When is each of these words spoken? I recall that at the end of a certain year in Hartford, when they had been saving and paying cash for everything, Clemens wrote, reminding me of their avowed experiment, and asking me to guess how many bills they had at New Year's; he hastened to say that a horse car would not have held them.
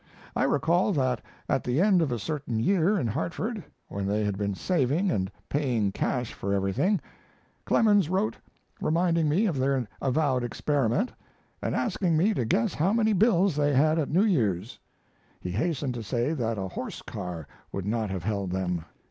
I 0.35 0.45
recall 0.45 0.93
that 0.93 1.21
at 1.47 1.63
the 1.63 1.79
end 1.79 2.01
of 2.01 2.11
a 2.11 2.17
certain 2.17 2.59
year 2.59 2.97
in 2.97 3.05
Hartford, 3.05 3.63
when 3.87 4.07
they 4.07 4.25
had 4.25 4.35
been 4.35 4.55
saving 4.55 5.11
and 5.11 5.31
paying 5.47 5.91
cash 5.91 6.33
for 6.33 6.55
everything, 6.55 6.99
Clemens 7.65 8.09
wrote, 8.09 8.35
reminding 8.81 9.29
me 9.29 9.45
of 9.45 9.59
their 9.59 9.87
avowed 10.01 10.43
experiment, 10.43 11.11
and 11.61 11.75
asking 11.75 12.17
me 12.17 12.33
to 12.33 12.45
guess 12.45 12.73
how 12.73 12.91
many 12.93 13.13
bills 13.13 13.55
they 13.55 13.75
had 13.75 13.99
at 13.99 14.09
New 14.09 14.25
Year's; 14.25 14.79
he 15.39 15.51
hastened 15.51 15.93
to 15.93 16.01
say 16.01 16.33
that 16.33 16.57
a 16.57 16.67
horse 16.69 17.03
car 17.03 17.47
would 17.71 17.85
not 17.85 18.09
have 18.09 18.23
held 18.23 18.49
them. 18.49 18.83